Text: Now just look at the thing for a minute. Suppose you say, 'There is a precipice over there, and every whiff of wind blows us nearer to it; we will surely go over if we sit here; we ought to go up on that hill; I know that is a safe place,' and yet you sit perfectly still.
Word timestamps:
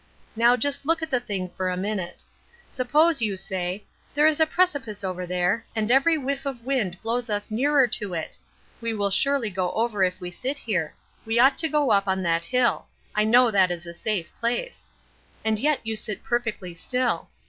Now 0.35 0.55
just 0.57 0.83
look 0.83 1.03
at 1.03 1.11
the 1.11 1.19
thing 1.19 1.47
for 1.49 1.69
a 1.69 1.77
minute. 1.77 2.23
Suppose 2.71 3.21
you 3.21 3.37
say, 3.37 3.85
'There 4.15 4.25
is 4.25 4.39
a 4.39 4.47
precipice 4.47 5.03
over 5.03 5.27
there, 5.27 5.63
and 5.75 5.91
every 5.91 6.17
whiff 6.17 6.47
of 6.47 6.65
wind 6.65 6.99
blows 7.03 7.29
us 7.29 7.51
nearer 7.51 7.85
to 7.85 8.15
it; 8.15 8.35
we 8.81 8.95
will 8.95 9.11
surely 9.11 9.51
go 9.51 9.71
over 9.73 10.03
if 10.03 10.19
we 10.19 10.31
sit 10.31 10.57
here; 10.57 10.95
we 11.23 11.37
ought 11.37 11.55
to 11.59 11.69
go 11.69 11.91
up 11.91 12.07
on 12.07 12.23
that 12.23 12.45
hill; 12.45 12.87
I 13.13 13.25
know 13.25 13.51
that 13.51 13.69
is 13.69 13.85
a 13.85 13.93
safe 13.93 14.33
place,' 14.39 14.87
and 15.45 15.59
yet 15.59 15.81
you 15.83 15.95
sit 15.95 16.23
perfectly 16.23 16.73
still. 16.73 17.29